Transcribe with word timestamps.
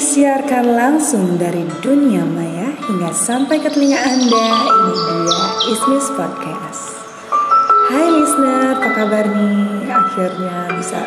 Disiarkan 0.00 0.80
langsung 0.80 1.36
dari 1.36 1.60
dunia 1.84 2.24
maya 2.24 2.72
hingga 2.72 3.12
sampai 3.12 3.60
ke 3.60 3.68
telinga 3.68 4.00
Anda. 4.00 4.48
Ini 4.64 4.92
dia 4.96 5.44
Ismis 5.76 6.08
Podcast. 6.16 7.04
Hai 7.92 8.08
listener, 8.08 8.80
apa 8.80 8.88
kabar 8.96 9.28
nih? 9.28 9.92
Akhirnya 9.92 10.72
bisa 10.72 11.04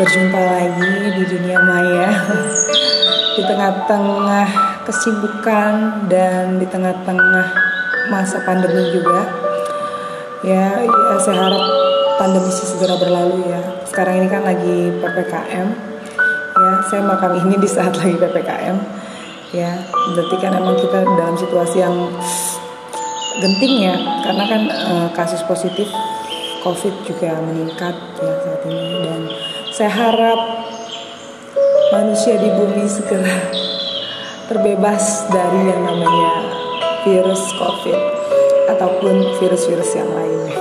berjumpa 0.00 0.40
lagi 0.40 1.20
di 1.20 1.24
dunia 1.36 1.58
maya. 1.68 2.08
Di 3.36 3.44
tengah-tengah 3.44 4.48
kesibukan 4.88 6.08
dan 6.08 6.56
di 6.56 6.64
tengah-tengah 6.64 7.46
masa 8.08 8.40
pandemi 8.40 8.88
juga. 8.88 9.28
Ya, 10.40 10.80
ya 10.80 11.16
saya 11.20 11.44
harap 11.44 11.64
pandemi 12.16 12.48
segera 12.48 12.96
berlalu 12.96 13.52
ya. 13.52 13.84
Sekarang 13.84 14.24
ini 14.24 14.32
kan 14.32 14.48
lagi 14.48 14.96
PPKM 14.96 15.92
ya 16.54 16.74
saya 16.86 17.02
makan 17.02 17.42
ini 17.44 17.58
di 17.58 17.68
saat 17.68 17.94
lagi 17.98 18.14
ppkm 18.14 18.76
ya 19.50 19.70
berarti 20.14 20.36
kan 20.38 20.54
emang 20.54 20.78
kita 20.78 21.02
dalam 21.02 21.34
situasi 21.34 21.82
yang 21.82 21.94
genting 23.42 23.90
ya 23.90 23.96
karena 24.22 24.44
kan 24.46 24.62
uh, 24.70 25.08
kasus 25.14 25.42
positif 25.46 25.90
covid 26.64 26.94
juga 27.04 27.36
meningkat 27.44 27.92
ya 28.24 28.34
saat 28.40 28.60
ini. 28.64 28.88
Dan 29.04 29.20
saya 29.76 29.92
harap 29.92 30.40
manusia 31.92 32.40
di 32.40 32.48
bumi 32.48 32.88
segera 32.88 33.52
terbebas 34.48 35.28
dari 35.28 35.68
yang 35.68 35.84
namanya 35.84 36.32
virus 37.04 37.52
covid 37.60 38.00
ataupun 38.72 39.36
virus-virus 39.36 39.92
yang 39.92 40.08
lainnya. 40.08 40.56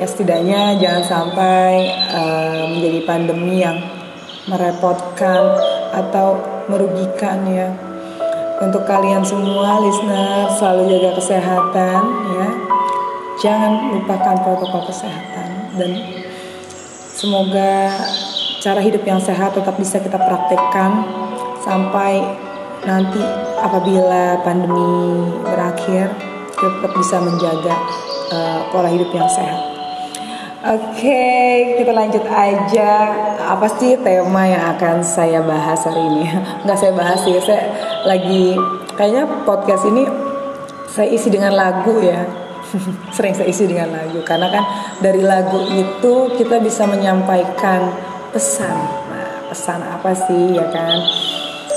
Ya 0.00 0.06
setidaknya 0.08 0.80
jangan 0.80 1.04
sampai 1.04 1.92
uh, 2.08 2.64
menjadi 2.72 3.04
pandemi 3.04 3.60
yang 3.60 3.76
merepotkan 4.48 5.56
atau 5.94 6.40
merugikan 6.66 7.44
ya. 7.48 7.68
Untuk 8.58 8.82
kalian 8.90 9.22
semua 9.22 9.78
listener 9.78 10.50
selalu 10.58 10.98
jaga 10.98 11.10
kesehatan 11.14 12.00
ya. 12.34 12.48
Jangan 13.38 13.94
lupakan 13.94 14.36
protokol 14.42 14.82
kesehatan 14.90 15.78
dan 15.78 15.90
semoga 17.14 17.94
cara 18.58 18.82
hidup 18.82 19.06
yang 19.06 19.22
sehat 19.22 19.54
tetap 19.54 19.78
bisa 19.78 20.02
kita 20.02 20.18
praktekkan 20.18 21.06
sampai 21.62 22.26
nanti 22.82 23.22
apabila 23.62 24.42
pandemi 24.42 25.22
berakhir 25.46 26.10
kita 26.58 26.66
tetap 26.82 26.92
bisa 26.98 27.16
menjaga 27.22 27.74
uh, 28.34 28.60
pola 28.74 28.90
hidup 28.90 29.14
yang 29.14 29.30
sehat. 29.30 29.77
Oke, 30.58 31.06
okay, 31.06 31.78
kita 31.78 31.94
lanjut 31.94 32.26
aja. 32.26 33.14
Apa 33.46 33.70
sih 33.78 33.94
tema 34.02 34.42
yang 34.42 34.74
akan 34.74 35.06
saya 35.06 35.38
bahas 35.38 35.86
hari 35.86 36.02
ini? 36.02 36.26
Nggak 36.66 36.78
saya 36.82 36.92
bahas 36.98 37.22
sih, 37.22 37.38
saya 37.38 37.70
lagi 38.02 38.58
kayaknya 38.98 39.46
podcast 39.46 39.86
ini 39.86 40.02
saya 40.90 41.14
isi 41.14 41.30
dengan 41.30 41.54
lagu 41.54 42.02
ya. 42.02 42.26
Sering 43.14 43.38
saya 43.38 43.46
isi 43.46 43.70
dengan 43.70 44.02
lagu 44.02 44.18
karena 44.26 44.50
kan 44.50 44.64
dari 44.98 45.22
lagu 45.22 45.62
itu 45.62 46.34
kita 46.34 46.58
bisa 46.58 46.90
menyampaikan 46.90 47.94
pesan. 48.34 48.74
Nah, 49.14 49.54
pesan 49.54 49.78
apa 49.78 50.10
sih 50.10 50.58
ya 50.58 50.66
kan? 50.74 50.98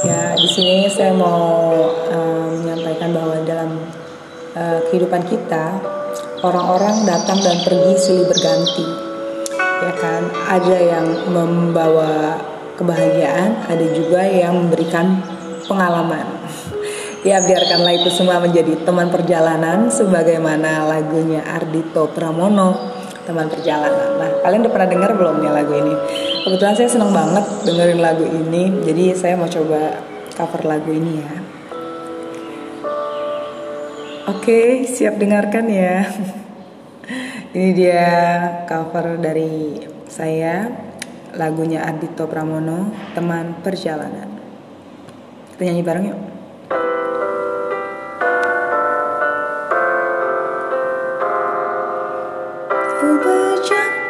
Ya 0.00 0.32
di 0.32 0.48
sini 0.48 0.88
saya 0.88 1.12
mau 1.12 1.76
um, 2.08 2.56
menyampaikan 2.64 3.12
bahwa 3.12 3.36
dalam 3.44 3.84
uh, 4.56 4.80
kehidupan 4.88 5.28
kita 5.28 5.76
orang-orang 6.42 7.06
datang 7.06 7.38
dan 7.38 7.56
pergi 7.62 7.92
silih 7.96 8.26
berganti. 8.26 8.86
Ya 9.82 9.92
kan? 9.98 10.22
Ada 10.50 10.76
yang 10.78 11.06
membawa 11.30 12.38
kebahagiaan 12.76 13.70
ada 13.70 13.86
juga 13.94 14.26
yang 14.26 14.66
memberikan 14.66 15.22
pengalaman. 15.66 16.26
Ya 17.22 17.38
biarkanlah 17.38 18.02
itu 18.02 18.10
semua 18.10 18.42
menjadi 18.42 18.82
teman 18.82 19.06
perjalanan 19.06 19.86
sebagaimana 19.86 20.90
lagunya 20.90 21.38
Ardito 21.46 22.10
Pramono 22.10 22.74
teman 23.22 23.46
perjalanan. 23.46 24.18
Nah 24.18 24.30
kalian 24.42 24.66
udah 24.66 24.72
pernah 24.74 24.88
dengar 24.90 25.10
belum 25.14 25.38
nih 25.38 25.54
lagu 25.54 25.70
ini? 25.70 25.94
Kebetulan 26.42 26.74
saya 26.74 26.90
senang 26.90 27.14
banget 27.14 27.46
dengerin 27.62 28.02
lagu 28.02 28.26
ini 28.26 28.82
jadi 28.82 29.14
saya 29.14 29.38
mau 29.38 29.46
coba 29.46 30.02
cover 30.34 30.66
lagu 30.66 30.90
ini 30.90 31.22
ya. 31.22 31.32
Oke, 34.26 34.82
siap 34.90 35.22
dengarkan 35.22 35.70
ya. 35.70 36.02
Ini 37.56 37.70
dia 37.76 38.08
cover 38.64 39.20
dari 39.20 39.80
saya 40.08 40.68
lagunya 41.32 41.84
Ardito 41.84 42.28
Pramono, 42.28 42.92
Teman 43.16 43.60
Perjalanan. 43.64 44.28
Kita 45.52 45.62
nyanyi 45.64 45.82
bareng 45.84 46.06
yuk. 46.08 46.20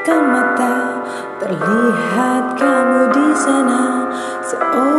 Ku 0.02 0.12
mata, 0.18 0.74
terlihat 1.38 2.44
kamu 2.58 3.00
di 3.14 3.28
sana, 3.38 4.10
seorang 4.42 4.91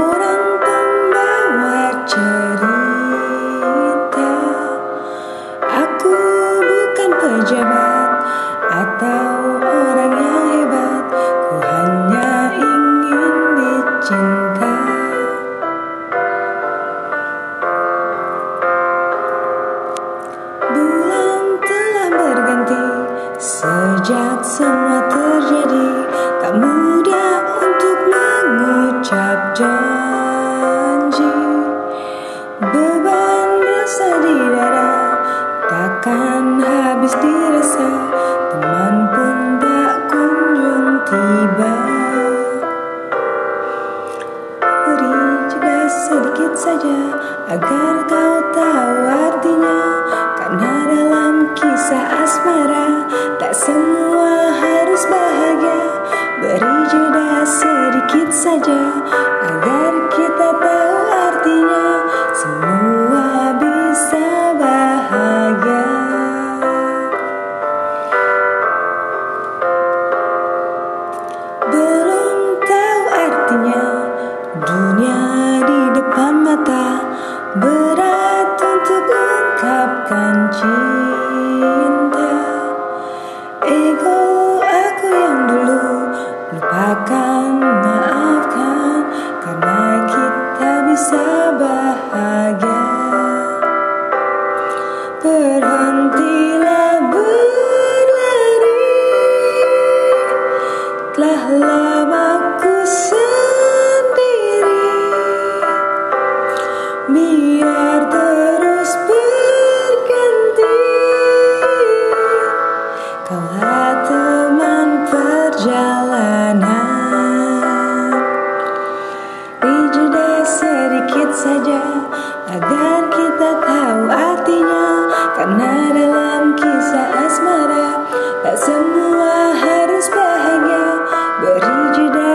semua 24.53 25.01
terjadi. 25.09 25.89
Tak 26.45 26.53
mudah 26.61 27.33
untuk 27.57 27.99
mengucap 28.05 29.57
janji. 29.57 31.37
Beban 32.61 33.49
rasa 33.65 34.09
di 34.21 34.37
dada 34.53 34.93
Takkan 35.65 36.61
habis 36.61 37.17
dirasa. 37.17 37.89
Teman 38.53 38.95
pun 39.09 39.37
tak 39.57 39.95
kunjung 40.13 41.01
tiba. 41.09 41.77
Beri 44.61 45.17
jeda 45.49 45.81
sedikit 45.89 46.53
saja 46.53 46.99
Agar 47.49 48.05
kau 48.05 48.37
tahu 48.53 48.95
artinya. 49.09 49.81
Karena 50.37 50.73
dalam 50.93 51.33
kisah 51.57 52.05
asmara 52.21 53.09
Tak 53.41 53.53
semua 53.57 54.22
Beri 56.43 56.75
jeda 56.91 57.47
sedikit 57.47 58.27
saja 58.35 58.83
Agar 59.47 60.11
kita 60.11 60.49
tahu 60.59 60.99
artinya. 61.07 61.87
Semua 62.35 63.55
bisa 63.63 64.51
bahagia. 64.59 65.87
Belum 71.71 72.59
tahu 72.59 73.03
artinya. 73.07 73.87
Dunia 74.59 75.23
di 75.63 75.81
depan 75.95 76.43
mata 76.43 77.07
Berat 77.55 78.59
untuk 78.59 79.05
ungkapkan 79.07 80.51
cinta 80.51 82.02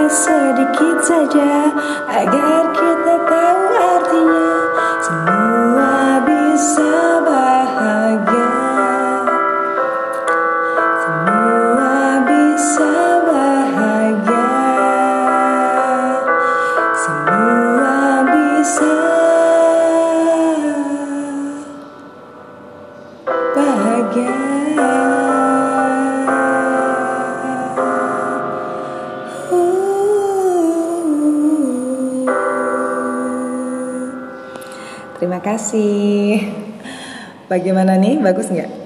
sedikit 0.08 0.98
saja 0.98 1.70
Agar 2.08 2.74
kita 2.74 2.87
Terima 35.18 35.42
kasih. 35.42 36.46
Bagaimana 37.50 37.98
nih? 37.98 38.22
Bagus 38.22 38.54
nggak? 38.54 38.77